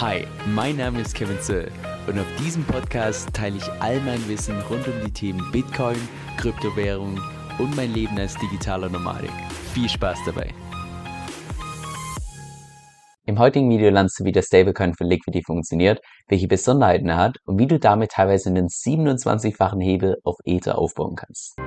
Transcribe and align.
Hi, 0.00 0.26
mein 0.46 0.78
Name 0.78 1.02
ist 1.02 1.14
Kevin 1.14 1.38
Zöll 1.42 1.70
und 2.06 2.18
auf 2.18 2.24
diesem 2.38 2.64
Podcast 2.64 3.34
teile 3.34 3.58
ich 3.58 3.70
all 3.80 4.00
mein 4.00 4.26
Wissen 4.28 4.58
rund 4.70 4.88
um 4.88 4.94
die 5.04 5.12
Themen 5.12 5.52
Bitcoin, 5.52 5.98
Kryptowährung 6.38 7.20
und 7.58 7.76
mein 7.76 7.92
Leben 7.92 8.18
als 8.18 8.34
digitaler 8.38 8.88
Nomadik. 8.88 9.30
Viel 9.74 9.90
Spaß 9.90 10.20
dabei! 10.24 10.54
Im 13.26 13.38
heutigen 13.38 13.68
Video 13.68 13.90
lernst 13.90 14.18
du, 14.18 14.24
wie 14.24 14.32
der 14.32 14.40
Stablecoin 14.40 14.94
für 14.94 15.04
Liquidity 15.04 15.44
funktioniert, 15.44 16.00
welche 16.28 16.48
Besonderheiten 16.48 17.10
er 17.10 17.18
hat 17.18 17.36
und 17.44 17.58
wie 17.58 17.66
du 17.66 17.78
damit 17.78 18.12
teilweise 18.12 18.48
einen 18.48 18.68
27-fachen 18.68 19.82
Hebel 19.82 20.16
auf 20.24 20.36
Ether 20.46 20.78
aufbauen 20.78 21.14
kannst. 21.14 21.58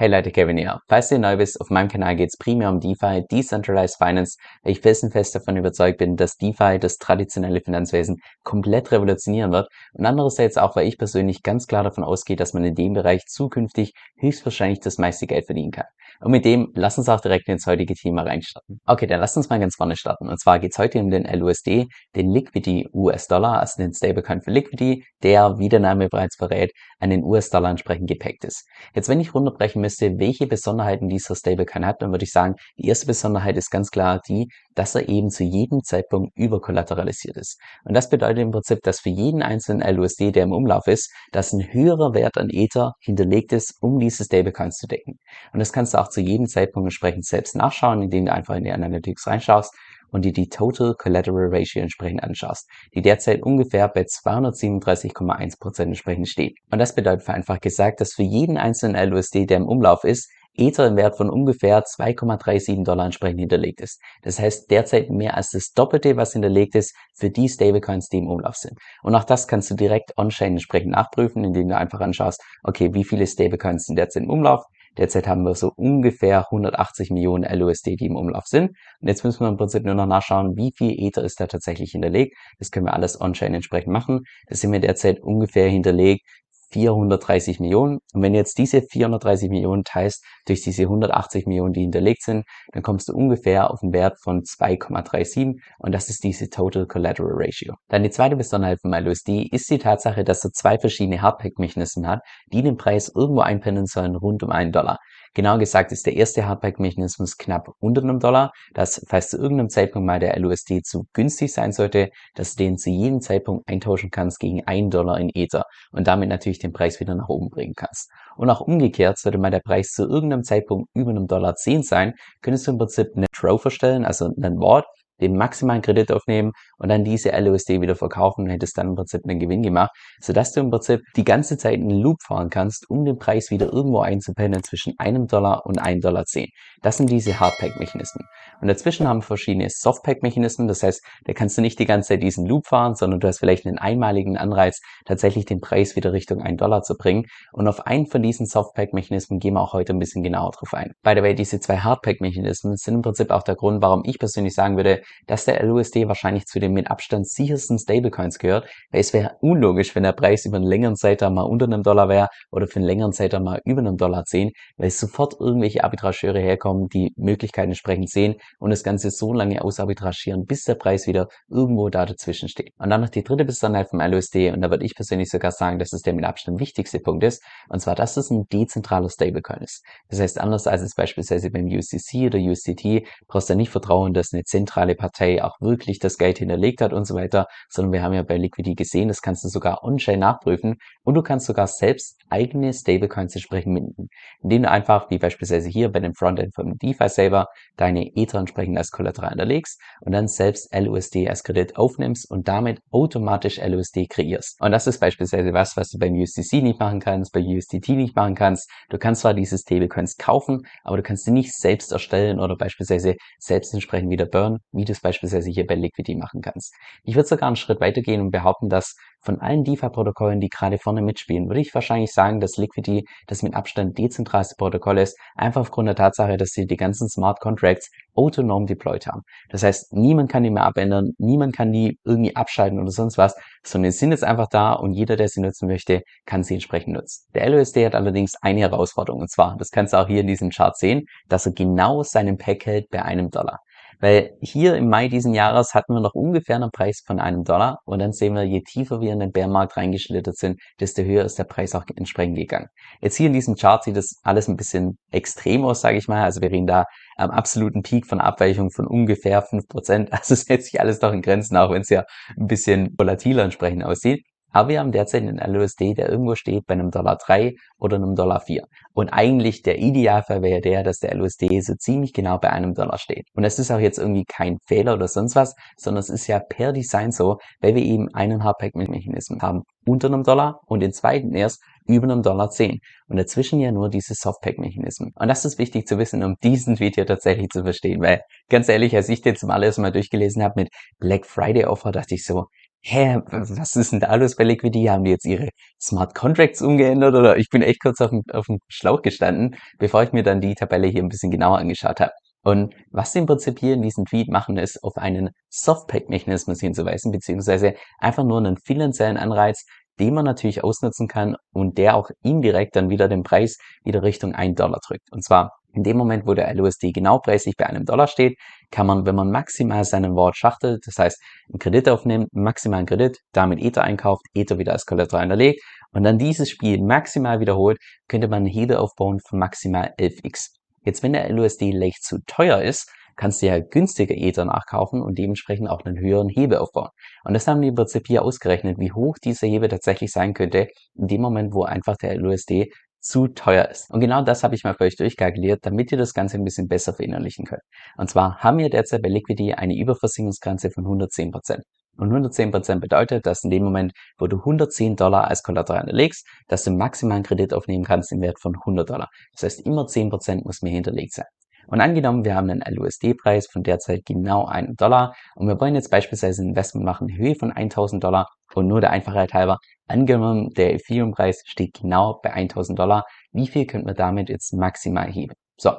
Hey 0.00 0.06
Leute, 0.06 0.30
Kevin 0.30 0.56
hier. 0.56 0.78
Falls 0.86 1.08
du 1.08 1.18
neu 1.18 1.38
bist, 1.38 1.60
auf 1.60 1.70
meinem 1.70 1.88
Kanal 1.88 2.14
geht 2.14 2.28
es 2.28 2.36
primär 2.36 2.68
um 2.68 2.78
DeFi, 2.78 3.24
Decentralized 3.32 3.96
Finance, 3.96 4.36
weil 4.62 4.70
ich 4.70 4.80
felsenfest 4.80 5.34
davon 5.34 5.56
überzeugt 5.56 5.98
bin, 5.98 6.14
dass 6.14 6.36
DeFi 6.36 6.78
das 6.78 6.98
traditionelle 6.98 7.60
Finanzwesen 7.60 8.18
komplett 8.44 8.92
revolutionieren 8.92 9.50
wird 9.50 9.66
und 9.94 10.06
andererseits 10.06 10.56
auch, 10.56 10.76
weil 10.76 10.86
ich 10.86 10.98
persönlich 10.98 11.42
ganz 11.42 11.66
klar 11.66 11.82
davon 11.82 12.04
ausgehe, 12.04 12.36
dass 12.36 12.52
man 12.54 12.62
in 12.62 12.76
dem 12.76 12.92
Bereich 12.92 13.24
zukünftig 13.26 13.92
höchstwahrscheinlich 14.20 14.78
das 14.78 14.98
meiste 14.98 15.26
Geld 15.26 15.46
verdienen 15.46 15.72
kann. 15.72 15.86
Und 16.20 16.32
mit 16.32 16.44
dem, 16.44 16.72
lass 16.74 16.98
uns 16.98 17.08
auch 17.08 17.20
direkt 17.20 17.48
ins 17.48 17.66
heutige 17.66 17.94
Thema 17.94 18.22
reinstarten. 18.22 18.80
Okay, 18.86 19.06
dann 19.06 19.20
lass 19.20 19.36
uns 19.36 19.48
mal 19.48 19.60
ganz 19.60 19.76
vorne 19.76 19.96
starten. 19.96 20.28
Und 20.28 20.40
zwar 20.40 20.58
geht 20.58 20.72
es 20.72 20.78
heute 20.78 20.98
um 21.00 21.10
den 21.10 21.24
LUSD, 21.24 21.86
den 22.16 22.30
Liquidity 22.30 22.88
US-Dollar, 22.92 23.60
also 23.60 23.82
den 23.82 23.92
Stablecoin 23.92 24.42
für 24.42 24.50
Liquidity, 24.50 25.04
der, 25.22 25.58
wie 25.58 25.68
der 25.68 25.80
Name 25.80 26.08
bereits 26.08 26.36
verrät, 26.36 26.72
an 26.98 27.10
den 27.10 27.22
US-Dollar 27.22 27.70
entsprechend 27.70 28.08
gepackt 28.08 28.44
ist. 28.44 28.64
Jetzt, 28.94 29.08
wenn 29.08 29.20
ich 29.20 29.34
runterbrechen 29.34 29.80
müsste, 29.88 30.18
welche 30.18 30.46
Besonderheiten 30.46 31.08
dieser 31.08 31.34
Stablecoin 31.34 31.86
hat, 31.86 32.02
dann 32.02 32.10
würde 32.10 32.24
ich 32.24 32.32
sagen, 32.32 32.56
die 32.76 32.88
erste 32.88 33.06
Besonderheit 33.06 33.56
ist 33.56 33.70
ganz 33.70 33.90
klar 33.90 34.20
die, 34.28 34.48
dass 34.74 34.94
er 34.94 35.08
eben 35.08 35.30
zu 35.30 35.44
jedem 35.44 35.82
Zeitpunkt 35.82 36.36
überkollateralisiert 36.36 37.38
ist. 37.38 37.58
Und 37.84 37.94
das 37.94 38.10
bedeutet 38.10 38.38
im 38.38 38.50
Prinzip, 38.50 38.80
dass 38.82 39.00
für 39.00 39.08
jeden 39.08 39.42
einzelnen 39.42 39.96
LUSD, 39.96 40.30
der 40.30 40.42
im 40.42 40.52
Umlauf 40.52 40.86
ist, 40.86 41.10
dass 41.32 41.54
ein 41.54 41.72
höherer 41.72 42.12
Wert 42.12 42.36
an 42.36 42.50
Ether 42.50 42.92
hinterlegt 43.00 43.52
ist, 43.54 43.76
um 43.80 43.98
diese 43.98 44.24
Stablecoins 44.24 44.76
zu 44.76 44.86
decken. 44.86 45.18
Und 45.54 45.58
das 45.60 45.72
kannst 45.72 45.94
du 45.94 45.98
auch 45.98 46.08
zu 46.08 46.20
jedem 46.20 46.46
Zeitpunkt 46.46 46.88
entsprechend 46.88 47.24
selbst 47.24 47.56
nachschauen, 47.56 48.02
indem 48.02 48.26
du 48.26 48.32
einfach 48.32 48.56
in 48.56 48.64
die 48.64 48.72
Analytics 48.72 49.26
reinschaust 49.26 49.74
und 50.10 50.24
dir 50.24 50.32
die 50.32 50.48
Total 50.48 50.94
Collateral 50.94 51.48
Ratio 51.50 51.82
entsprechend 51.82 52.22
anschaust, 52.22 52.68
die 52.94 53.02
derzeit 53.02 53.42
ungefähr 53.42 53.88
bei 53.88 54.02
237,1% 54.02 55.82
entsprechend 55.82 56.28
steht. 56.28 56.56
Und 56.70 56.78
das 56.78 56.94
bedeutet 56.94 57.24
vereinfacht 57.24 57.62
gesagt, 57.62 58.00
dass 58.00 58.14
für 58.14 58.22
jeden 58.22 58.56
einzelnen 58.56 59.10
LUSD, 59.10 59.46
der 59.46 59.58
im 59.58 59.66
Umlauf 59.68 60.04
ist, 60.04 60.30
Ether 60.58 60.88
im 60.88 60.96
Wert 60.96 61.16
von 61.16 61.30
ungefähr 61.30 61.84
2,37 61.84 62.84
Dollar 62.84 63.04
entsprechend 63.04 63.38
hinterlegt 63.38 63.80
ist. 63.80 64.00
Das 64.22 64.40
heißt 64.40 64.70
derzeit 64.70 65.08
mehr 65.08 65.36
als 65.36 65.50
das 65.50 65.70
Doppelte, 65.72 66.16
was 66.16 66.32
hinterlegt 66.32 66.74
ist 66.74 66.96
für 67.14 67.30
die 67.30 67.48
Stablecoins, 67.48 68.08
die 68.08 68.18
im 68.18 68.28
Umlauf 68.28 68.56
sind. 68.56 68.76
Und 69.02 69.14
auch 69.14 69.22
das 69.22 69.46
kannst 69.46 69.70
du 69.70 69.76
direkt 69.76 70.18
on-chain 70.18 70.52
entsprechend 70.52 70.90
nachprüfen, 70.90 71.44
indem 71.44 71.68
du 71.68 71.76
einfach 71.76 72.00
anschaust, 72.00 72.42
okay, 72.64 72.92
wie 72.92 73.04
viele 73.04 73.26
Stablecoins 73.26 73.84
sind 73.84 73.96
derzeit 73.96 74.24
im 74.24 74.30
Umlauf, 74.30 74.64
Derzeit 74.96 75.26
haben 75.28 75.42
wir 75.42 75.54
so 75.54 75.72
ungefähr 75.76 76.46
180 76.50 77.10
Millionen 77.10 77.44
LUSD, 77.44 77.96
die 77.96 78.06
im 78.06 78.16
Umlauf 78.16 78.46
sind. 78.46 78.70
Und 79.00 79.08
jetzt 79.08 79.24
müssen 79.24 79.40
wir 79.40 79.48
im 79.48 79.56
Prinzip 79.56 79.84
nur 79.84 79.94
noch 79.94 80.06
nachschauen, 80.06 80.56
wie 80.56 80.72
viel 80.76 80.94
Ether 80.98 81.22
ist 81.22 81.40
da 81.40 81.46
tatsächlich 81.46 81.92
hinterlegt. 81.92 82.36
Das 82.58 82.70
können 82.70 82.86
wir 82.86 82.94
alles 82.94 83.20
on-chain 83.20 83.54
entsprechend 83.54 83.92
machen. 83.92 84.20
Das 84.48 84.60
sind 84.60 84.72
wir 84.72 84.80
derzeit 84.80 85.20
ungefähr 85.20 85.68
hinterlegt 85.68 86.22
430 86.70 87.60
Millionen. 87.60 87.98
Und 88.12 88.22
wenn 88.22 88.32
du 88.32 88.38
jetzt 88.38 88.58
diese 88.58 88.82
430 88.82 89.50
Millionen 89.50 89.84
teilst 89.84 90.24
durch 90.46 90.62
diese 90.62 90.82
180 90.82 91.46
Millionen, 91.46 91.72
die 91.72 91.80
hinterlegt 91.80 92.22
sind, 92.22 92.44
dann 92.72 92.82
kommst 92.82 93.08
du 93.08 93.14
ungefähr 93.14 93.70
auf 93.70 93.82
einen 93.82 93.92
Wert 93.92 94.18
von 94.22 94.42
2,37 94.42 95.60
und 95.78 95.94
das 95.94 96.08
ist 96.08 96.24
diese 96.24 96.48
Total 96.48 96.86
Collateral 96.86 97.32
Ratio. 97.34 97.74
Dann 97.88 98.02
die 98.02 98.10
zweite 98.10 98.36
Besonderheit 98.36 98.80
von 98.80 98.90
MyLUSD 98.90 99.48
ist 99.50 99.70
die 99.70 99.78
Tatsache, 99.78 100.24
dass 100.24 100.44
er 100.44 100.52
zwei 100.52 100.78
verschiedene 100.78 101.22
Hardpack-Mechanismen 101.22 102.06
hat, 102.06 102.20
die 102.52 102.62
den 102.62 102.76
Preis 102.76 103.10
irgendwo 103.14 103.40
einpendeln 103.40 103.86
sollen 103.86 104.16
rund 104.16 104.42
um 104.42 104.50
einen 104.50 104.72
Dollar. 104.72 104.98
Genau 105.34 105.58
gesagt 105.58 105.92
ist 105.92 106.06
der 106.06 106.14
erste 106.14 106.46
Hardback-Mechanismus 106.46 107.36
knapp 107.36 107.70
unter 107.80 108.02
einem 108.02 108.18
Dollar, 108.18 108.52
dass 108.74 109.04
falls 109.08 109.30
zu 109.30 109.38
irgendeinem 109.38 109.68
Zeitpunkt 109.68 110.06
mal 110.06 110.20
der 110.20 110.38
LUSD 110.38 110.82
zu 110.82 111.06
günstig 111.12 111.52
sein 111.52 111.72
sollte, 111.72 112.10
dass 112.34 112.54
du 112.54 112.64
den 112.64 112.78
zu 112.78 112.90
jedem 112.90 113.20
Zeitpunkt 113.20 113.68
eintauschen 113.68 114.10
kannst 114.10 114.40
gegen 114.40 114.66
einen 114.66 114.90
Dollar 114.90 115.18
in 115.18 115.30
Ether 115.34 115.64
und 115.92 116.06
damit 116.06 116.28
natürlich 116.28 116.58
den 116.58 116.72
Preis 116.72 117.00
wieder 117.00 117.14
nach 117.14 117.28
oben 117.28 117.48
bringen 117.50 117.74
kannst. 117.76 118.10
Und 118.36 118.50
auch 118.50 118.60
umgekehrt, 118.60 119.18
sollte 119.18 119.38
mal 119.38 119.50
der 119.50 119.60
Preis 119.60 119.88
zu 119.88 120.08
irgendeinem 120.08 120.44
Zeitpunkt 120.44 120.88
über 120.94 121.10
einem 121.10 121.26
Dollar 121.26 121.54
10 121.54 121.82
sein, 121.82 122.14
könntest 122.42 122.66
du 122.66 122.72
im 122.72 122.78
Prinzip 122.78 123.08
eine 123.16 123.26
Throw 123.32 123.60
verstellen, 123.60 124.04
also 124.04 124.26
ein 124.26 124.58
Wort, 124.58 124.86
den 125.20 125.36
maximalen 125.36 125.82
Kredit 125.82 126.12
aufnehmen 126.12 126.52
und 126.78 126.88
dann 126.88 127.04
diese 127.04 127.30
LUSD 127.30 127.80
wieder 127.80 127.96
verkaufen 127.96 128.44
und 128.44 128.50
hättest 128.50 128.78
dann 128.78 128.88
im 128.88 128.94
Prinzip 128.94 129.22
einen 129.24 129.38
Gewinn 129.38 129.62
gemacht, 129.62 129.90
sodass 130.20 130.52
du 130.52 130.60
im 130.60 130.70
Prinzip 130.70 131.00
die 131.16 131.24
ganze 131.24 131.56
Zeit 131.58 131.74
einen 131.74 131.90
Loop 131.90 132.22
fahren 132.22 132.50
kannst, 132.50 132.88
um 132.90 133.04
den 133.04 133.18
Preis 133.18 133.50
wieder 133.50 133.72
irgendwo 133.72 134.00
einzupendeln 134.00 134.62
zwischen 134.64 134.94
einem 134.98 135.26
Dollar 135.26 135.66
und 135.66 135.78
einem 135.78 136.00
Dollar 136.00 136.24
zehn. 136.24 136.48
Das 136.82 136.96
sind 136.96 137.10
diese 137.10 137.40
Hardpack-Mechanismen. 137.40 138.24
Und 138.60 138.68
dazwischen 138.68 139.06
haben 139.06 139.18
wir 139.18 139.22
verschiedene 139.22 139.68
Softpack-Mechanismen, 139.68 140.68
das 140.68 140.82
heißt, 140.82 141.02
da 141.24 141.32
kannst 141.32 141.56
du 141.58 141.62
nicht 141.62 141.78
die 141.78 141.86
ganze 141.86 142.08
Zeit 142.08 142.22
diesen 142.22 142.46
Loop 142.46 142.66
fahren, 142.66 142.94
sondern 142.94 143.20
du 143.20 143.28
hast 143.28 143.38
vielleicht 143.38 143.66
einen 143.66 143.78
einmaligen 143.78 144.36
Anreiz, 144.36 144.80
tatsächlich 145.04 145.44
den 145.44 145.60
Preis 145.60 145.96
wieder 145.96 146.12
Richtung 146.12 146.40
einen 146.42 146.56
Dollar 146.56 146.82
zu 146.82 146.94
bringen. 146.96 147.24
Und 147.52 147.68
auf 147.68 147.86
einen 147.86 148.06
von 148.06 148.22
diesen 148.22 148.46
Softpack-Mechanismen 148.46 149.38
gehen 149.38 149.54
wir 149.54 149.60
auch 149.60 149.72
heute 149.72 149.92
ein 149.92 149.98
bisschen 149.98 150.22
genauer 150.22 150.52
drauf 150.52 150.74
ein. 150.74 150.92
By 151.02 151.12
the 151.14 151.22
way, 151.22 151.34
diese 151.34 151.60
zwei 151.60 151.78
Hardpack-Mechanismen 151.78 152.76
sind 152.76 152.94
im 152.94 153.02
Prinzip 153.02 153.30
auch 153.30 153.42
der 153.42 153.56
Grund, 153.56 153.82
warum 153.82 154.02
ich 154.04 154.18
persönlich 154.18 154.54
sagen 154.54 154.76
würde, 154.76 155.02
dass 155.26 155.44
der 155.44 155.62
LUSD 155.62 156.08
wahrscheinlich 156.08 156.46
zu 156.46 156.60
den 156.60 156.72
mit 156.72 156.90
Abstand 156.90 157.28
sichersten 157.28 157.78
Stablecoins 157.78 158.38
gehört, 158.38 158.68
weil 158.90 159.00
es 159.00 159.12
wäre 159.12 159.36
unlogisch, 159.40 159.94
wenn 159.94 160.02
der 160.02 160.12
Preis 160.12 160.44
über 160.44 160.56
einen 160.56 160.66
längeren 160.66 160.96
Zeitraum 160.96 161.34
mal 161.34 161.42
unter 161.42 161.66
einem 161.66 161.82
Dollar 161.82 162.08
wäre 162.08 162.28
oder 162.50 162.66
für 162.66 162.76
einen 162.76 162.86
längeren 162.86 163.12
Zeitraum 163.12 163.44
mal 163.44 163.60
über 163.64 163.80
einem 163.80 163.96
Dollar 163.96 164.24
10, 164.24 164.50
weil 164.76 164.90
sofort 164.90 165.34
irgendwelche 165.40 165.84
Arbitrageure 165.84 166.38
herkommen, 166.38 166.67
die 166.74 167.12
Möglichkeiten 167.16 167.70
entsprechend 167.70 168.10
sehen 168.10 168.36
und 168.58 168.70
das 168.70 168.82
Ganze 168.82 169.10
so 169.10 169.32
lange 169.32 169.62
ausarbitragieren, 169.62 170.44
bis 170.44 170.64
der 170.64 170.74
Preis 170.74 171.06
wieder 171.06 171.28
irgendwo 171.48 171.88
da 171.88 172.06
dazwischen 172.06 172.48
steht. 172.48 172.72
Und 172.78 172.90
dann 172.90 173.00
noch 173.00 173.08
die 173.08 173.24
dritte 173.24 173.44
Besonderheit 173.44 173.88
vom 173.90 174.00
LUSD 174.00 174.50
und 174.50 174.60
da 174.60 174.70
würde 174.70 174.84
ich 174.84 174.94
persönlich 174.94 175.30
sogar 175.30 175.52
sagen, 175.52 175.78
dass 175.78 175.92
es 175.92 176.02
der 176.02 176.12
mit 176.12 176.24
Abstand 176.24 176.60
wichtigste 176.60 177.00
Punkt 177.00 177.24
ist, 177.24 177.42
und 177.68 177.80
zwar, 177.80 177.94
dass 177.94 178.16
es 178.16 178.30
ein 178.30 178.46
dezentraler 178.52 179.08
Stablecoin 179.08 179.62
ist. 179.62 179.84
Das 180.08 180.20
heißt, 180.20 180.40
anders 180.40 180.66
als 180.66 180.82
es 180.82 180.94
beispielsweise 180.94 181.50
beim 181.50 181.66
USDC 181.66 182.26
oder 182.26 182.38
USDT, 182.38 183.06
brauchst 183.26 183.50
du 183.50 183.54
nicht 183.54 183.70
vertrauen, 183.70 184.12
dass 184.12 184.32
eine 184.32 184.44
zentrale 184.44 184.94
Partei 184.94 185.42
auch 185.42 185.60
wirklich 185.60 185.98
das 185.98 186.18
Geld 186.18 186.38
hinterlegt 186.38 186.80
hat 186.80 186.92
und 186.92 187.06
so 187.06 187.14
weiter, 187.14 187.46
sondern 187.68 187.92
wir 187.92 188.02
haben 188.02 188.14
ja 188.14 188.22
bei 188.22 188.36
Liquidity 188.36 188.74
gesehen, 188.74 189.08
das 189.08 189.22
kannst 189.22 189.44
du 189.44 189.48
sogar 189.48 189.82
on-chain 189.84 190.18
nachprüfen 190.18 190.76
und 191.04 191.14
du 191.14 191.22
kannst 191.22 191.46
sogar 191.46 191.66
selbst 191.66 192.18
eigene 192.28 192.72
Stablecoins 192.72 193.34
entsprechend 193.34 193.72
minden, 193.72 194.08
indem 194.42 194.62
du 194.62 194.70
einfach, 194.70 195.10
wie 195.10 195.18
beispielsweise 195.18 195.68
hier 195.68 195.90
bei 195.90 196.00
dem 196.00 196.14
Frontend 196.14 196.54
von 196.58 196.76
DeFi 196.76 197.08
selber, 197.08 197.46
deine 197.76 198.10
Ether 198.16 198.38
entsprechend 198.38 198.76
als 198.76 198.90
Kollateral 198.90 199.30
hinterlegst 199.30 199.80
und 200.00 200.12
dann 200.12 200.28
selbst 200.28 200.74
LUSD 200.74 201.28
als 201.28 201.44
Kredit 201.44 201.76
aufnimmst 201.76 202.30
und 202.30 202.48
damit 202.48 202.80
automatisch 202.90 203.58
LUSD 203.58 204.06
kreierst. 204.08 204.60
Und 204.60 204.72
das 204.72 204.86
ist 204.86 204.98
beispielsweise 204.98 205.52
was, 205.52 205.76
was 205.76 205.90
du 205.90 205.98
beim 205.98 206.14
USDC 206.14 206.62
nicht 206.62 206.80
machen 206.80 207.00
kannst, 207.00 207.32
bei 207.32 207.40
USDT 207.40 207.90
nicht 207.90 208.16
machen 208.16 208.34
kannst. 208.34 208.70
Du 208.90 208.98
kannst 208.98 209.22
zwar 209.22 209.34
diese 209.34 209.56
Stablecoins 209.58 210.16
kaufen, 210.16 210.62
aber 210.82 210.96
du 210.96 211.02
kannst 211.02 211.24
sie 211.24 211.30
nicht 211.30 211.52
selbst 211.54 211.92
erstellen 211.92 212.40
oder 212.40 212.56
beispielsweise 212.56 213.14
selbst 213.38 213.72
entsprechend 213.72 214.10
wieder 214.10 214.26
burn, 214.26 214.58
wie 214.72 214.84
du 214.84 214.92
es 214.92 215.00
beispielsweise 215.00 215.50
hier 215.50 215.66
bei 215.66 215.74
Liquidity 215.74 216.16
machen 216.16 216.40
kannst. 216.40 216.74
Ich 217.04 217.14
würde 217.14 217.28
sogar 217.28 217.46
einen 217.46 217.56
Schritt 217.56 217.80
weitergehen 217.80 218.20
und 218.20 218.30
behaupten, 218.30 218.68
dass 218.68 218.94
von 219.20 219.40
allen 219.40 219.64
DeFi-Protokollen, 219.64 220.40
die 220.40 220.48
gerade 220.48 220.78
vorne 220.78 221.02
mitspielen, 221.02 221.48
würde 221.48 221.60
ich 221.60 221.74
wahrscheinlich 221.74 222.12
sagen, 222.12 222.40
dass 222.40 222.56
Liquidity 222.56 223.06
das 223.26 223.42
mit 223.42 223.54
Abstand 223.54 223.98
dezentralste 223.98 224.54
Protokoll 224.56 224.98
ist, 224.98 225.18
einfach 225.34 225.62
aufgrund 225.62 225.88
der 225.88 225.96
Tatsache, 225.96 226.36
dass 226.36 226.50
sie 226.50 226.66
die 226.66 226.76
ganzen 226.76 227.08
Smart 227.08 227.40
Contracts 227.40 227.90
autonom 228.14 228.66
deployed 228.66 229.06
haben. 229.06 229.22
Das 229.48 229.62
heißt, 229.62 229.92
niemand 229.92 230.30
kann 230.30 230.42
die 230.42 230.50
mehr 230.50 230.64
abändern, 230.64 231.12
niemand 231.18 231.54
kann 231.54 231.72
die 231.72 231.98
irgendwie 232.04 232.34
abschalten 232.34 232.80
oder 232.80 232.90
sonst 232.90 233.16
was, 233.16 233.36
sondern 233.64 233.92
sie 233.92 233.98
sind 233.98 234.10
jetzt 234.10 234.24
einfach 234.24 234.48
da 234.48 234.72
und 234.72 234.92
jeder, 234.92 235.16
der 235.16 235.28
sie 235.28 235.40
nutzen 235.40 235.68
möchte, 235.68 236.02
kann 236.26 236.42
sie 236.42 236.54
entsprechend 236.54 236.94
nutzen. 236.94 237.26
Der 237.34 237.48
LUSD 237.48 237.86
hat 237.86 237.94
allerdings 237.94 238.34
eine 238.40 238.60
Herausforderung 238.60 239.20
und 239.20 239.30
zwar, 239.30 239.56
das 239.56 239.70
kannst 239.70 239.92
du 239.92 239.98
auch 239.98 240.08
hier 240.08 240.20
in 240.20 240.26
diesem 240.26 240.50
Chart 240.50 240.76
sehen, 240.76 241.04
dass 241.28 241.46
er 241.46 241.52
genau 241.52 242.02
seinen 242.02 242.38
Pack 242.38 242.66
hält 242.66 242.88
bei 242.90 243.02
einem 243.02 243.30
Dollar. 243.30 243.60
Weil 244.00 244.36
hier 244.40 244.76
im 244.76 244.88
Mai 244.88 245.08
diesen 245.08 245.34
Jahres 245.34 245.74
hatten 245.74 245.92
wir 245.92 246.00
noch 246.00 246.14
ungefähr 246.14 246.56
einen 246.56 246.70
Preis 246.70 247.02
von 247.04 247.18
einem 247.18 247.44
Dollar 247.44 247.78
und 247.84 247.98
dann 247.98 248.12
sehen 248.12 248.34
wir, 248.34 248.44
je 248.44 248.62
tiefer 248.62 249.00
wir 249.00 249.12
in 249.12 249.20
den 249.20 249.32
Bärmarkt 249.32 249.76
reingeschlittert 249.76 250.36
sind, 250.36 250.60
desto 250.78 251.02
höher 251.02 251.24
ist 251.24 251.38
der 251.38 251.44
Preis 251.44 251.74
auch 251.74 251.84
entsprechend 251.96 252.36
gegangen. 252.36 252.68
Jetzt 253.00 253.16
hier 253.16 253.26
in 253.26 253.32
diesem 253.32 253.56
Chart 253.56 253.82
sieht 253.82 253.96
das 253.96 254.20
alles 254.22 254.48
ein 254.48 254.56
bisschen 254.56 254.98
extrem 255.10 255.64
aus, 255.64 255.80
sage 255.80 255.98
ich 255.98 256.06
mal. 256.06 256.22
Also 256.22 256.40
wir 256.40 256.50
reden 256.50 256.66
da 256.66 256.84
am 257.16 257.30
absoluten 257.30 257.82
Peak 257.82 258.06
von 258.06 258.20
Abweichung 258.20 258.70
von 258.70 258.86
ungefähr 258.86 259.42
fünf 259.42 259.66
Prozent. 259.68 260.10
Also 260.18 260.34
es 260.34 260.48
hält 260.48 260.64
sich 260.64 260.80
alles 260.80 260.98
doch 260.98 261.12
in 261.12 261.22
Grenzen, 261.22 261.56
auch 261.56 261.70
wenn 261.70 261.82
es 261.82 261.88
ja 261.88 262.04
ein 262.36 262.46
bisschen 262.46 262.94
volatiler 262.98 263.44
entsprechend 263.44 263.84
aussieht. 263.84 264.24
Aber 264.50 264.68
wir 264.68 264.80
haben 264.80 264.92
derzeit 264.92 265.22
einen 265.22 265.38
LUSD, 265.38 265.94
der 265.94 266.08
irgendwo 266.08 266.34
steht 266.34 266.66
bei 266.66 266.74
einem 266.74 266.90
Dollar 266.90 267.16
3 267.16 267.54
oder 267.78 267.96
einem 267.96 268.14
Dollar 268.14 268.40
4. 268.40 268.64
Und 268.92 269.10
eigentlich 269.10 269.62
der 269.62 269.78
Idealfall 269.78 270.42
wäre 270.42 270.60
der, 270.60 270.82
dass 270.82 270.98
der 270.98 271.14
LUSD 271.14 271.60
so 271.60 271.74
ziemlich 271.74 272.12
genau 272.12 272.38
bei 272.38 272.50
einem 272.50 272.74
Dollar 272.74 272.98
steht. 272.98 273.28
Und 273.34 273.42
das 273.42 273.58
ist 273.58 273.70
auch 273.70 273.78
jetzt 273.80 273.98
irgendwie 273.98 274.24
kein 274.24 274.58
Fehler 274.66 274.94
oder 274.94 275.08
sonst 275.08 275.36
was, 275.36 275.54
sondern 275.76 276.00
es 276.00 276.08
ist 276.08 276.26
ja 276.26 276.40
per 276.40 276.72
Design 276.72 277.12
so, 277.12 277.38
weil 277.60 277.74
wir 277.74 277.82
eben 277.82 278.08
einen 278.14 278.44
Hardpack-Mechanismus 278.44 279.40
haben 279.42 279.62
unter 279.86 280.08
einem 280.08 280.22
Dollar 280.22 280.60
und 280.66 280.80
den 280.80 280.92
zweiten 280.92 281.34
erst 281.34 281.62
über 281.86 282.04
einem 282.04 282.22
Dollar 282.22 282.50
10 282.50 282.80
und 283.08 283.16
dazwischen 283.16 283.60
ja 283.60 283.72
nur 283.72 283.88
diese 283.88 284.14
Softpack-Mechanismen. 284.14 285.12
Und 285.14 285.28
das 285.28 285.44
ist 285.44 285.58
wichtig 285.58 285.86
zu 285.86 285.98
wissen, 285.98 286.22
um 286.22 286.36
diesen 286.42 286.78
Video 286.78 287.04
tatsächlich 287.04 287.48
zu 287.48 287.62
verstehen, 287.62 288.02
weil 288.02 288.20
ganz 288.50 288.68
ehrlich, 288.68 288.94
als 288.94 289.08
ich 289.08 289.22
den 289.22 289.36
zum 289.36 289.50
allerersten 289.50 289.82
Mal 289.82 289.92
durchgelesen 289.92 290.42
habe 290.42 290.54
mit 290.56 290.68
Black 290.98 291.24
Friday 291.24 291.64
Offer, 291.64 291.90
dachte 291.90 292.14
ich 292.14 292.24
so, 292.24 292.46
hä, 292.82 293.20
was 293.30 293.76
ist 293.76 293.92
denn 293.92 294.00
da 294.00 294.14
los 294.14 294.36
bei 294.36 294.44
Liquidity? 294.44 294.86
Haben 294.86 295.04
die 295.04 295.10
jetzt 295.10 295.26
ihre 295.26 295.48
Smart 295.80 296.14
Contracts 296.14 296.62
umgeändert 296.62 297.14
oder 297.14 297.36
ich 297.36 297.48
bin 297.50 297.62
echt 297.62 297.80
kurz 297.82 298.00
auf 298.00 298.10
dem, 298.10 298.22
auf 298.32 298.46
dem 298.46 298.58
Schlauch 298.68 299.02
gestanden, 299.02 299.56
bevor 299.78 300.02
ich 300.02 300.12
mir 300.12 300.22
dann 300.22 300.40
die 300.40 300.54
Tabelle 300.54 300.88
hier 300.88 301.02
ein 301.02 301.08
bisschen 301.08 301.30
genauer 301.30 301.58
angeschaut 301.58 302.00
habe. 302.00 302.12
Und 302.42 302.74
was 302.90 303.12
sie 303.12 303.18
im 303.18 303.26
Prinzip 303.26 303.58
hier 303.58 303.74
in 303.74 303.82
diesem 303.82 304.04
Tweet 304.04 304.28
machen, 304.28 304.56
ist 304.56 304.82
auf 304.82 304.96
einen 304.96 305.30
Softpack-Mechanismus 305.50 306.60
hinzuweisen, 306.60 307.12
beziehungsweise 307.12 307.74
einfach 307.98 308.24
nur 308.24 308.38
einen 308.38 308.56
finanziellen 308.56 309.16
Anreiz, 309.16 309.64
den 309.98 310.14
man 310.14 310.24
natürlich 310.24 310.62
ausnutzen 310.62 311.08
kann 311.08 311.36
und 311.52 311.76
der 311.78 311.96
auch 311.96 312.10
indirekt 312.22 312.76
dann 312.76 312.90
wieder 312.90 313.08
den 313.08 313.22
Preis 313.24 313.58
wieder 313.84 314.02
Richtung 314.02 314.34
1 314.34 314.54
Dollar 314.56 314.78
drückt. 314.86 315.12
Und 315.12 315.24
zwar 315.24 315.57
in 315.72 315.82
dem 315.82 315.96
Moment, 315.96 316.26
wo 316.26 316.34
der 316.34 316.52
LUSD 316.54 316.92
genau 316.92 317.18
preislich 317.18 317.56
bei 317.56 317.66
einem 317.66 317.84
Dollar 317.84 318.06
steht, 318.06 318.38
kann 318.70 318.86
man, 318.86 319.06
wenn 319.06 319.14
man 319.14 319.30
maximal 319.30 319.84
seinen 319.84 320.14
Wort 320.16 320.36
schachtelt, 320.36 320.86
das 320.86 320.96
heißt 320.98 321.22
einen 321.50 321.58
Kredit 321.58 321.88
aufnimmt, 321.88 322.28
maximalen 322.32 322.86
Kredit, 322.86 323.18
damit 323.32 323.60
Ether 323.60 323.82
einkauft, 323.84 324.22
Ether 324.34 324.58
wieder 324.58 324.72
als 324.72 324.86
Kollateral 324.86 325.22
hinterlegt 325.22 325.62
und 325.92 326.04
dann 326.04 326.18
dieses 326.18 326.50
Spiel 326.50 326.82
maximal 326.82 327.40
wiederholt, 327.40 327.78
könnte 328.08 328.28
man 328.28 328.38
einen 328.38 328.46
Hebel 328.46 328.76
aufbauen 328.76 329.20
von 329.26 329.38
maximal 329.38 329.94
11x. 329.98 330.48
Jetzt, 330.84 331.02
wenn 331.02 331.12
der 331.12 331.28
LUSD 331.30 331.72
leicht 331.72 332.02
zu 332.02 332.18
teuer 332.26 332.62
ist, 332.62 332.90
kannst 333.16 333.42
du 333.42 333.46
ja 333.46 333.58
günstiger 333.58 334.14
Ether 334.16 334.44
nachkaufen 334.44 335.02
und 335.02 335.18
dementsprechend 335.18 335.68
auch 335.68 335.84
einen 335.84 335.98
höheren 335.98 336.28
Hebel 336.28 336.58
aufbauen. 336.58 336.90
Und 337.24 337.34
das 337.34 337.46
haben 337.48 337.60
die 337.60 337.68
im 337.68 337.74
Prinzip 337.74 338.06
hier 338.06 338.22
ausgerechnet, 338.22 338.78
wie 338.78 338.92
hoch 338.92 339.16
dieser 339.22 339.48
Hebel 339.48 339.68
tatsächlich 339.68 340.12
sein 340.12 340.34
könnte, 340.34 340.68
in 340.94 341.08
dem 341.08 341.20
Moment, 341.20 341.52
wo 341.52 341.64
einfach 341.64 341.96
der 341.96 342.16
LUSD 342.16 342.70
zu 343.00 343.28
teuer 343.28 343.68
ist. 343.68 343.90
Und 343.90 344.00
genau 344.00 344.22
das 344.22 344.42
habe 344.44 344.54
ich 344.54 344.64
mal 344.64 344.74
für 344.74 344.84
euch 344.84 344.96
durchkalkuliert, 344.96 345.64
damit 345.64 345.92
ihr 345.92 345.98
das 345.98 346.14
Ganze 346.14 346.36
ein 346.36 346.44
bisschen 346.44 346.68
besser 346.68 346.92
verinnerlichen 346.92 347.44
könnt. 347.44 347.62
Und 347.96 348.10
zwar 348.10 348.38
haben 348.38 348.58
wir 348.58 348.70
derzeit 348.70 349.02
bei 349.02 349.08
Liquidity 349.08 349.54
eine 349.54 349.76
Überversicherungsgrenze 349.76 350.70
von 350.70 350.84
110%. 350.84 351.60
Und 351.96 352.12
110% 352.12 352.78
bedeutet, 352.78 353.26
dass 353.26 353.42
in 353.42 353.50
dem 353.50 353.64
Moment, 353.64 353.92
wo 354.18 354.28
du 354.28 354.38
110 354.38 354.94
Dollar 354.96 355.26
als 355.26 355.42
Kollateral 355.42 355.90
legst, 355.90 356.26
dass 356.46 356.62
du 356.62 356.70
maximalen 356.70 357.24
Kredit 357.24 357.52
aufnehmen 357.52 357.84
kannst 357.84 358.12
im 358.12 358.20
Wert 358.20 358.38
von 358.40 358.54
100 358.54 358.88
Dollar. 358.88 359.08
Das 359.32 359.42
heißt, 359.42 359.66
immer 359.66 359.86
10% 359.86 360.44
muss 360.44 360.62
mir 360.62 360.70
hinterlegt 360.70 361.14
sein. 361.14 361.26
Und 361.68 361.82
angenommen, 361.82 362.24
wir 362.24 362.34
haben 362.34 362.48
einen 362.48 362.62
LUSD-Preis 362.66 363.46
von 363.46 363.62
derzeit 363.62 364.06
genau 364.06 364.46
einem 364.46 364.74
Dollar 364.74 365.14
und 365.36 365.48
wir 365.48 365.60
wollen 365.60 365.74
jetzt 365.74 365.90
beispielsweise 365.90 366.42
ein 366.42 366.48
Investment 366.48 366.86
machen 366.86 367.10
in 367.10 367.16
Höhe 367.18 367.34
von 367.34 367.52
1000 367.52 368.02
Dollar 368.02 368.26
und 368.54 368.66
nur 368.66 368.80
der 368.80 368.90
Einfachheit 368.90 369.34
halber, 369.34 369.58
angenommen, 369.86 370.50
der 370.56 370.74
Ethereum-Preis 370.74 371.42
steht 371.44 371.74
genau 371.74 372.20
bei 372.22 372.32
1000 372.32 372.78
Dollar, 372.78 373.04
wie 373.32 373.46
viel 373.46 373.66
könnten 373.66 373.86
wir 373.86 373.94
damit 373.94 374.30
jetzt 374.30 374.54
maximal 374.54 375.12
heben? 375.12 375.34
So, 375.58 375.72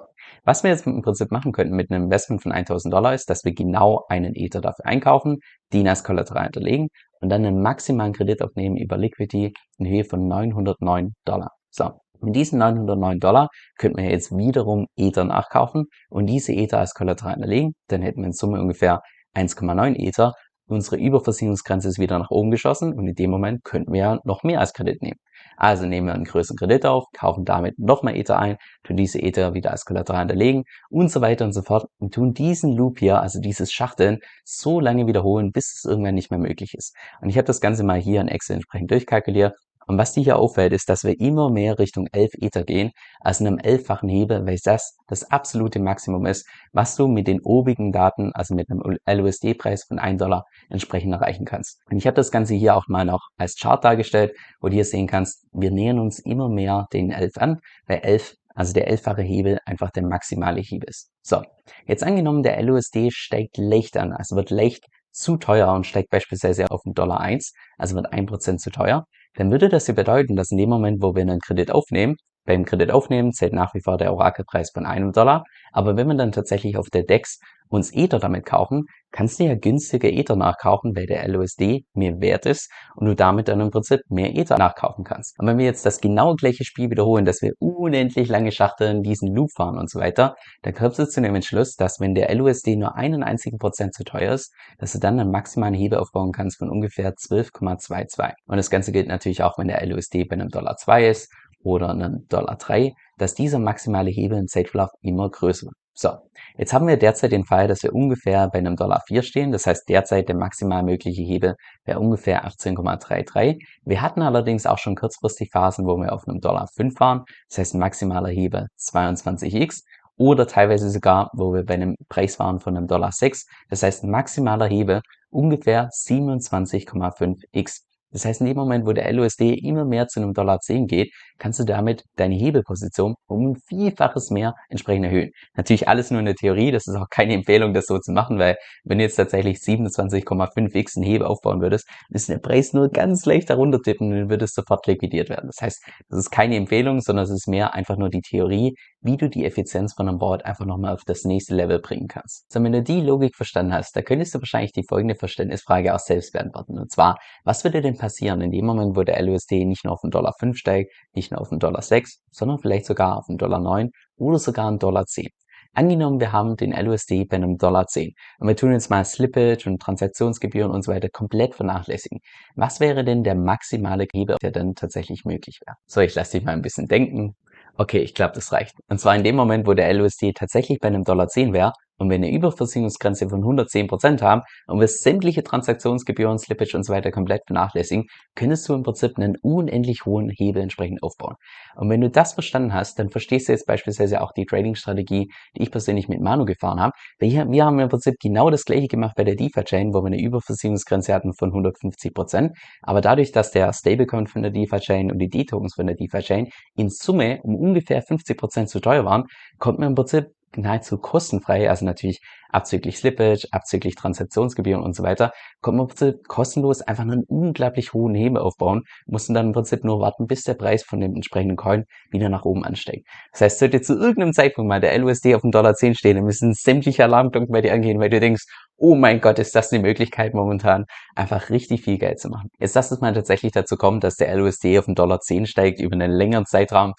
was 0.44 0.64
wir 0.64 0.70
jetzt 0.70 0.86
im 0.86 1.02
Prinzip 1.02 1.32
machen 1.32 1.52
könnten 1.54 1.76
mit 1.76 1.92
einem 1.92 2.04
Investment 2.04 2.44
von 2.44 2.52
1000 2.52 2.94
Dollar 2.94 3.16
ist, 3.16 3.30
dass 3.30 3.44
wir 3.44 3.54
genau 3.54 4.06
einen 4.10 4.36
Ether 4.36 4.62
dafür 4.62 4.86
einkaufen, 4.86 5.40
den 5.74 5.88
als 5.88 6.04
Kollateral 6.04 6.44
hinterlegen 6.44 6.90
und 7.20 7.30
dann 7.30 7.46
einen 7.46 7.62
maximalen 7.62 8.14
Kredit 8.14 8.44
aufnehmen 8.44 8.78
über 8.78 8.98
Liquidity 8.98 9.54
in 9.78 9.88
Höhe 9.88 10.04
von 10.04 10.28
909 10.28 11.14
Dollar. 11.26 11.52
So, 11.72 11.94
mit 12.22 12.36
diesen 12.36 12.60
909 12.60 13.20
Dollar 13.20 13.50
könnten 13.78 13.98
wir 13.98 14.10
jetzt 14.10 14.36
wiederum 14.36 14.88
Ether 14.96 15.26
nachkaufen 15.26 15.86
und 16.10 16.28
diese 16.28 16.54
Ether 16.54 16.80
als 16.80 16.94
Kollateral 16.94 17.34
hinterlegen. 17.34 17.74
Dann 17.88 18.02
hätten 18.02 18.22
wir 18.22 18.28
in 18.28 18.34
Summe 18.34 18.60
ungefähr 18.60 19.02
1,9 19.36 19.96
Ether. 19.96 20.34
Unsere 20.68 20.98
Überversicherungsgrenze 20.98 21.88
ist 21.88 21.98
wieder 21.98 22.20
nach 22.20 22.30
oben 22.30 22.52
geschossen 22.52 22.94
und 22.94 23.08
in 23.08 23.16
dem 23.16 23.32
Moment 23.32 23.64
könnten 23.64 23.92
wir 23.92 24.20
noch 24.24 24.44
mehr 24.44 24.60
als 24.60 24.74
Kredit 24.74 25.02
nehmen. 25.02 25.18
Also 25.58 25.88
nehmen 25.88 26.08
wir 26.08 26.14
einen 26.14 26.26
größeren 26.26 26.58
Kredit 26.58 26.86
auf, 26.86 27.06
kaufen 27.18 27.44
damit 27.44 27.80
nochmal 27.80 28.16
Ether 28.16 28.38
ein, 28.38 28.58
tun 28.84 28.96
diese 28.96 29.20
Ether 29.20 29.56
wieder 29.56 29.72
als 29.72 29.84
Kollateral 29.84 30.20
hinterlegen 30.20 30.64
und 30.90 31.10
so 31.10 31.22
weiter 31.22 31.46
und 31.46 31.54
so 31.54 31.64
fort 31.64 31.88
und 31.98 32.14
tun 32.14 32.34
diesen 32.34 32.74
Loop 32.76 33.00
hier, 33.00 33.20
also 33.20 33.40
dieses 33.40 33.72
Schachteln, 33.72 34.20
so 34.44 34.80
lange 34.80 35.08
wiederholen, 35.08 35.52
bis 35.52 35.74
es 35.76 35.86
irgendwann 35.86 36.16
nicht 36.16 36.30
mehr 36.30 36.40
möglich 36.40 36.76
ist. 36.76 36.96
Und 37.20 37.30
ich 37.30 37.38
habe 37.38 37.46
das 37.48 37.62
Ganze 37.62 37.84
mal 37.84 38.00
hier 38.00 38.22
in 38.22 38.28
Excel 38.28 38.58
entsprechend 38.58 38.92
durchkalkuliert 38.92 39.56
und 39.90 39.98
was 39.98 40.14
dir 40.14 40.22
hier 40.22 40.38
auffällt, 40.38 40.72
ist, 40.72 40.88
dass 40.88 41.04
wir 41.04 41.20
immer 41.20 41.50
mehr 41.50 41.80
Richtung 41.80 42.06
11 42.12 42.34
Ether 42.40 42.64
gehen, 42.64 42.92
also 43.22 43.44
einem 43.44 43.58
elffachen 43.58 44.08
Hebel, 44.08 44.46
weil 44.46 44.60
das 44.64 44.96
das 45.08 45.32
absolute 45.32 45.80
Maximum 45.80 46.28
ist, 46.28 46.48
was 46.74 46.96
du 46.96 47.08
mit 47.08 47.28
den 47.28 47.42
obigen 47.42 47.92
Daten, 47.92 48.32
also 48.36 48.54
mit 48.54 48.70
einem 48.70 48.84
LUSD-Preis 49.08 49.86
von 49.86 49.98
1 49.98 50.20
Dollar 50.20 50.46
entsprechend 50.70 51.14
erreichen 51.14 51.44
kannst. 51.44 51.80
Und 51.90 51.98
ich 51.98 52.06
habe 52.06 52.14
das 52.14 52.30
Ganze 52.30 52.54
hier 52.54 52.76
auch 52.76 52.88
mal 52.88 53.04
noch 53.04 53.30
als 53.38 53.56
Chart 53.56 53.84
dargestellt, 53.84 54.32
wo 54.62 54.68
du 54.68 54.76
hier 54.76 54.86
sehen 54.86 55.08
kannst, 55.08 55.48
wir 55.54 55.72
nähern 55.72 55.98
uns 55.98 56.20
immer 56.20 56.50
mehr 56.50 56.86
den 56.94 57.10
11 57.10 57.38
an, 57.38 57.60
weil 57.88 58.02
11 58.02 58.36
also 58.54 58.74
der 58.74 58.90
elffache 58.90 59.24
Hebel 59.24 59.58
einfach 59.66 59.90
der 59.90 60.04
maximale 60.04 60.62
Hebel 60.62 60.88
ist. 60.90 61.10
So, 61.24 61.42
jetzt 61.88 62.04
angenommen, 62.04 62.44
der 62.44 62.62
LUSD 62.62 63.10
steigt 63.10 63.58
leicht 63.58 63.98
an, 63.98 64.14
also 64.14 64.36
wird 64.36 64.52
leicht 64.52 64.86
zu 65.12 65.38
teuer 65.38 65.74
und 65.74 65.88
steigt 65.88 66.10
beispielsweise 66.10 66.70
auf 66.70 66.82
den 66.84 66.94
Dollar 66.94 67.22
1, 67.22 67.54
also 67.78 67.96
wird 67.96 68.14
1% 68.14 68.58
zu 68.58 68.70
teuer, 68.70 69.06
dann 69.40 69.52
würde 69.52 69.70
das 69.70 69.88
ja 69.88 69.94
bedeuten, 69.94 70.36
dass 70.36 70.52
in 70.52 70.58
dem 70.58 70.70
Moment, 70.70 71.02
wo 71.02 71.16
wir 71.16 71.22
einen 71.22 71.40
Kredit 71.40 71.72
aufnehmen, 71.72 72.18
beim 72.50 72.66
Kredit 72.66 72.90
aufnehmen 72.90 73.32
zählt 73.32 73.54
nach 73.54 73.76
wie 73.76 73.82
vor 73.82 73.98
der 73.98 74.12
Orakelpreis 74.12 74.72
von 74.72 74.88
einem 74.88 75.12
Dollar, 75.12 75.44
aber 75.72 75.96
wenn 75.96 76.08
wir 76.08 76.16
dann 76.16 76.32
tatsächlich 76.32 76.78
auf 76.78 76.90
der 76.90 77.04
DEX 77.04 77.40
uns 77.70 77.94
Ether 77.94 78.18
damit 78.18 78.48
kaufen, 78.48 78.86
kannst 79.12 79.40
du 79.40 79.44
ja 79.44 79.56
günstiger 79.56 80.10
Ether 80.10 80.36
nachkaufen, 80.36 80.96
weil 80.96 81.06
der 81.06 81.28
LUSD 81.28 81.86
mehr 81.94 82.20
wert 82.20 82.48
ist 82.48 82.72
und 82.96 83.06
du 83.06 83.16
damit 83.16 83.48
dann 83.48 83.62
im 83.62 83.70
Prinzip 83.70 84.02
mehr 84.10 84.36
Ether 84.36 84.58
nachkaufen 84.58 85.04
kannst. 85.04 85.40
Und 85.40 85.46
wenn 85.46 85.60
wir 85.60 85.66
jetzt 85.66 85.86
das 85.86 86.02
genau 86.02 86.34
gleiche 86.34 86.66
Spiel 86.66 86.90
wiederholen, 86.90 87.26
dass 87.26 87.44
wir 87.44 87.54
unendlich 87.60 88.28
lange 88.28 88.52
Schachteln 88.52 89.04
diesen 89.04 89.34
Loop 89.36 89.52
fahren 89.56 89.78
und 89.78 89.90
so 89.90 90.00
weiter, 90.00 90.36
dann 90.64 90.74
kommst 90.74 90.98
du 90.98 91.08
zu 91.08 91.22
dem 91.22 91.36
Entschluss, 91.36 91.76
dass 91.76 92.00
wenn 92.00 92.16
der 92.16 92.34
LUSD 92.34 92.76
nur 92.76 92.96
einen 92.96 93.22
einzigen 93.22 93.60
Prozent 93.60 93.94
zu 93.94 94.04
teuer 94.04 94.34
ist, 94.34 94.52
dass 94.80 94.94
du 94.94 95.00
dann 95.00 95.20
einen 95.20 95.32
maximalen 95.32 95.76
Hebel 95.76 96.00
aufbauen 96.00 96.32
kannst 96.32 96.58
von 96.58 96.72
ungefähr 96.72 97.14
12,22. 97.14 98.34
Und 98.48 98.58
das 98.58 98.72
Ganze 98.72 98.92
gilt 98.92 99.08
natürlich 99.08 99.44
auch, 99.44 99.60
wenn 99.60 99.68
der 99.68 99.86
LUSD 99.86 100.26
bei 100.26 100.34
einem 100.34 100.50
Dollar 100.50 100.76
2 100.76 101.08
ist 101.08 101.32
oder 101.64 101.90
einem 101.90 102.26
Dollar 102.30 102.58
3, 102.58 102.94
dass 103.18 103.36
dieser 103.36 103.60
maximale 103.60 104.10
Hebel 104.10 104.38
im 104.38 104.48
Zeitverlauf 104.48 104.90
immer 105.02 105.30
größer 105.30 105.68
wird. 105.68 105.76
So, 106.02 106.12
jetzt 106.58 106.72
haben 106.72 106.88
wir 106.88 106.96
derzeit 106.96 107.34
den 107.34 107.44
Fall, 107.44 107.68
dass 107.68 107.84
wir 107.84 107.94
ungefähr 107.94 108.48
bei 108.48 108.60
einem 108.60 108.78
Dollar 108.78 109.02
4 109.06 109.22
stehen. 109.22 109.52
Das 109.52 109.68
heißt, 109.68 109.90
derzeit 109.90 110.30
der 110.30 110.38
maximal 110.38 110.82
mögliche 110.82 111.24
Hebel 111.24 111.56
wäre 111.84 112.00
ungefähr 112.00 112.48
18,33. 112.48 113.62
Wir 113.84 114.02
hatten 114.02 114.22
allerdings 114.22 114.66
auch 114.66 114.78
schon 114.78 114.96
kurzfristig 114.96 115.50
Phasen, 115.52 115.86
wo 115.86 115.98
wir 115.98 116.14
auf 116.14 116.26
einem 116.26 116.40
Dollar 116.40 116.70
5 116.74 116.98
waren. 117.02 117.26
Das 117.50 117.58
heißt, 117.58 117.76
maximaler 117.76 118.30
Hebel 118.30 118.68
22x 118.80 119.82
oder 120.16 120.48
teilweise 120.48 120.90
sogar, 120.90 121.32
wo 121.34 121.54
wir 121.54 121.66
bei 121.66 121.74
einem 121.74 121.98
Preis 122.08 122.40
waren 122.40 122.62
von 122.62 122.78
einem 122.78 122.88
Dollar 122.88 123.12
6. 123.12 123.46
Das 123.70 123.84
heißt, 123.84 124.06
maximaler 124.06 124.68
Hebel 124.68 125.02
ungefähr 125.30 125.90
27,5x. 125.90 127.82
Das 128.12 128.26
heißt, 128.26 128.42
in 128.42 128.48
dem 128.48 128.58
Moment, 128.58 128.86
wo 128.86 128.94
der 128.94 129.12
LUSD 129.12 129.54
immer 129.54 129.86
mehr 129.86 130.08
zu 130.08 130.20
einem 130.20 130.34
Dollar 130.34 130.60
10 130.60 130.88
geht, 130.88 131.12
kannst 131.38 131.60
du 131.60 131.64
damit 131.64 132.04
deine 132.16 132.36
Hebelposition 132.36 133.16
um 133.28 133.52
ein 133.52 133.56
Vielfaches 133.68 134.30
mehr 134.32 134.54
entsprechend 134.70 135.06
erhöhen. 135.06 135.32
Natürlich 135.56 135.88
alles 135.88 136.12
nur 136.12 136.20
in 136.20 136.26
der 136.26 136.36
Theorie, 136.36 136.72
das 136.72 136.88
ist 136.88 136.96
auch 136.96 137.10
keine 137.10 137.34
Empfehlung, 137.34 137.74
das 137.74 137.86
so 137.86 138.00
zu 138.00 138.12
machen, 138.12 138.40
weil 138.40 138.58
wenn 138.84 138.98
du 138.98 139.04
jetzt 139.04 139.16
tatsächlich 139.16 139.58
27,5x 139.58 140.98
einen 140.98 141.06
Hebel 141.06 141.28
aufbauen 141.28 141.62
würdest, 141.62 141.88
ist 142.10 142.30
der 142.30 142.40
Preis 142.40 142.74
nur 142.74 142.90
ganz 142.90 143.26
leicht 143.26 143.50
darunter 143.50 143.80
tippen 143.82 144.12
und 144.12 144.18
dann 144.18 144.30
würde 144.30 144.46
es 144.46 144.54
sofort 144.54 144.86
liquidiert 144.88 145.30
werden. 145.30 145.48
Das 145.48 145.62
heißt, 145.62 145.84
das 146.10 146.20
ist 146.20 146.30
keine 146.32 146.56
Empfehlung, 146.56 147.02
sondern 147.02 147.26
es 147.26 147.32
ist 147.32 147.48
mehr 147.48 147.74
einfach 147.74 147.98
nur 147.98 148.10
die 148.10 148.22
Theorie, 148.22 148.74
wie 149.02 149.18
du 149.18 149.30
die 149.30 149.46
Effizienz 149.46 149.94
von 149.94 150.08
einem 150.08 150.20
Board 150.20 150.46
einfach 150.46 150.66
nochmal 150.66 150.94
auf 150.94 151.04
das 151.06 151.24
nächste 151.24 151.56
Level 151.56 151.80
bringen 151.80 152.08
kannst. 152.08 152.52
So, 152.52 152.62
wenn 152.62 152.72
du 152.72 152.84
die 152.84 153.02
Logik 153.02 153.36
verstanden 153.36 153.74
hast, 153.74 153.96
da 153.96 154.02
könntest 154.02 154.36
du 154.36 154.40
wahrscheinlich 154.40 154.74
die 154.74 154.84
folgende 154.84 155.16
Verständnisfrage 155.16 155.96
auch 155.96 156.00
selbst 156.00 156.34
beantworten. 156.34 156.78
Und 156.78 156.92
zwar, 156.92 157.18
was 157.44 157.64
würde 157.64 157.82
denn 157.82 157.98
passieren 157.98 158.42
in 158.42 158.52
dem 158.52 158.66
Moment, 158.66 158.96
wo 158.98 159.04
der 159.04 159.22
LUSD 159.22 159.66
nicht 159.66 159.86
nur 159.86 159.94
auf 159.94 160.02
den 160.02 160.12
Dollar 160.12 160.34
5 160.40 160.58
steigt, 160.58 160.92
nicht 161.14 161.32
nur 161.32 161.42
auf 161.42 161.50
den 161.50 161.60
Dollar 161.60 161.82
6, 161.82 162.20
sondern 162.32 162.60
vielleicht 162.60 162.86
sogar 162.86 163.18
auf 163.18 163.26
den 163.28 163.38
Dollar 163.38 163.60
9 163.60 163.90
oder 164.18 164.40
sogar 164.40 164.68
einen 164.68 164.80
Dollar 164.80 165.06
10? 165.06 165.28
Angenommen, 165.74 166.20
wir 166.20 166.32
haben 166.32 166.56
den 166.56 166.72
LUSD 166.72 167.26
bei 167.26 167.36
einem 167.36 167.58
Dollar 167.58 167.86
10 167.86 168.14
und 168.40 168.48
wir 168.48 168.56
tun 168.56 168.72
jetzt 168.72 168.90
mal 168.90 169.06
Slippage 169.06 169.68
und 169.68 169.80
Transaktionsgebühren 169.80 170.72
und 170.72 170.84
so 170.84 170.92
weiter 170.92 171.10
komplett 171.10 171.54
vernachlässigen. 171.54 172.20
Was 172.56 172.80
wäre 172.80 173.04
denn 173.04 173.24
der 173.24 173.36
maximale 173.36 174.08
Hebel, 174.12 174.38
der 174.42 174.52
dann 174.52 174.74
tatsächlich 174.74 175.26
möglich 175.26 175.60
wäre? 175.66 175.76
So, 175.86 176.02
ich 176.02 176.16
lasse 176.16 176.38
dich 176.38 176.46
mal 176.46 176.54
ein 176.54 176.64
bisschen 176.64 176.88
denken. 176.88 177.36
Okay, 177.80 178.00
ich 178.00 178.14
glaube, 178.14 178.34
das 178.34 178.52
reicht. 178.52 178.76
Und 178.90 179.00
zwar 179.00 179.16
in 179.16 179.24
dem 179.24 179.38
Moment, 179.38 179.66
wo 179.66 179.74
der 179.74 179.94
LUSD 179.94 180.34
tatsächlich 180.34 180.80
bei 180.82 180.90
einem 180.90 181.06
Dollar 181.06 181.30
10 181.30 181.54
wäre, 181.54 181.72
und 182.00 182.10
wir 182.10 182.16
eine 182.16 182.32
Überversicherungsgrenze 182.32 183.30
von 183.30 183.44
110% 183.44 184.22
haben 184.22 184.42
und 184.68 184.80
wir 184.80 184.88
sämtliche 184.88 185.44
Transaktionsgebühren, 185.44 186.40
Slippage 186.40 186.76
und 186.76 186.84
so 186.84 186.94
weiter 186.94 187.12
komplett 187.12 187.42
vernachlässigen, 187.46 188.06
könntest 188.36 188.68
du 188.68 188.74
im 188.74 188.84
Prinzip 188.84 189.18
einen 189.18 189.36
unendlich 189.42 190.06
hohen 190.06 190.30
Hebel 190.30 190.64
entsprechend 190.64 191.04
aufbauen. 191.04 191.36
Und 191.76 191.90
wenn 191.90 192.02
du 192.02 192.10
das 192.10 192.34
verstanden 192.34 192.74
hast, 192.74 192.98
dann 193.00 193.10
verstehst 193.10 193.48
du 193.48 193.52
jetzt 193.52 193.68
beispielsweise 193.68 194.22
auch 194.22 194.32
die 194.32 194.46
Trading-Strategie, 194.46 195.30
die 195.58 195.62
ich 195.62 195.72
persönlich 195.72 196.08
mit 196.08 196.22
Manu 196.22 196.46
gefahren 196.46 196.80
habe. 196.80 196.94
Wir, 197.20 197.50
wir 197.50 197.66
haben 197.66 197.80
im 197.80 197.90
Prinzip 197.90 198.16
genau 198.22 198.50
das 198.50 198.66
gleiche 198.66 198.88
gemacht 198.88 199.16
bei 199.16 199.24
der 199.24 199.36
DeFi-Chain, 199.36 199.94
wo 199.94 200.02
wir 200.02 200.08
eine 200.08 200.22
Überversicherungsgrenze 200.22 201.14
hatten 201.14 201.34
von 201.34 201.52
150%. 201.52 202.52
Aber 202.82 203.02
dadurch, 203.02 203.32
dass 203.32 203.52
der 203.52 203.74
Stablecoin 203.74 204.28
von 204.28 204.42
der 204.42 204.52
DeFi-Chain 204.52 205.12
und 205.12 205.20
die 205.20 205.30
D-Tokens 205.30 205.76
von 205.76 205.88
der 205.88 205.96
DeFi-Chain 205.96 206.50
in 206.76 206.90
Summe 206.90 207.40
um 207.44 207.56
ungefähr 207.56 208.04
50% 208.04 208.68
zu 208.68 208.80
teuer 208.80 209.06
waren, 209.06 209.26
kommt 209.58 209.80
man 209.80 209.90
im 209.90 209.96
Prinzip 209.96 210.28
nahezu 210.56 210.98
kostenfrei, 210.98 211.70
also 211.70 211.86
natürlich 211.86 212.22
abzüglich 212.50 212.98
Slippage, 212.98 213.48
abzüglich 213.52 213.96
Transaktionsgebühren 213.96 214.84
und 214.84 214.96
so 214.96 215.04
weiter, 215.04 215.32
kommt 215.62 215.78
man 215.78 216.14
kostenlos 216.28 216.82
einfach 216.82 217.04
einen 217.04 217.24
unglaublich 217.28 217.94
hohen 217.94 218.16
Hebel 218.16 218.42
aufbauen, 218.42 218.84
mussten 219.06 219.34
dann 219.34 219.48
im 219.48 219.54
Prinzip 219.54 219.84
nur 219.84 220.00
warten, 220.00 220.26
bis 220.26 220.44
der 220.44 220.56
Preis 220.56 220.84
von 220.84 221.00
dem 221.00 221.16
entsprechenden 221.16 221.58
Coin 221.58 221.86
wieder 222.10 222.30
nach 222.30 222.46
oben 222.46 222.66
ansteigt. 222.66 223.08
Das 223.32 223.42
heißt, 223.42 223.60
sollte 223.60 223.82
zu 223.82 223.94
irgendeinem 223.94 224.34
Zeitpunkt 224.34 224.68
mal 224.68 224.82
der 224.82 224.98
LUSD 224.98 225.36
auf 225.36 225.42
dem 225.42 225.52
Dollar 225.52 225.76
10 225.76 225.96
stehen, 225.96 226.16
dann 226.16 226.26
müssen 226.26 226.54
sämtliche 226.54 227.04
Alarmglocken 227.04 227.52
bei 227.52 227.62
dir 227.62 227.74
angehen, 227.74 228.00
weil 228.00 228.10
du 228.10 228.20
denkst, 228.20 228.46
oh 228.78 228.96
mein 228.96 229.22
Gott, 229.22 229.40
ist 229.40 229.56
das 229.56 229.72
eine 229.72 229.82
Möglichkeit 229.82 230.34
momentan, 230.34 230.86
einfach 231.16 231.50
richtig 231.50 231.84
viel 231.84 231.98
Geld 231.98 232.20
zu 232.20 232.30
machen. 232.30 232.50
Jetzt 232.60 232.76
lass 232.76 232.92
es 232.92 233.02
mal 233.02 233.14
tatsächlich 233.14 233.52
dazu 233.52 233.76
kommen, 233.76 234.00
dass 234.00 234.16
der 234.16 234.34
LUSD 234.36 234.80
auf 234.80 234.86
den 234.86 234.96
Dollar 234.96 235.20
10 235.20 235.46
steigt 235.46 235.80
über 235.80 235.94
einen 235.94 236.12
längeren 236.12 236.46
Zeitraum, 236.46 236.94